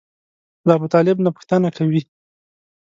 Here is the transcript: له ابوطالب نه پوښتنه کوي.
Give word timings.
له 0.65 0.71
ابوطالب 0.77 1.17
نه 1.25 1.29
پوښتنه 1.35 1.69
کوي. 1.77 2.01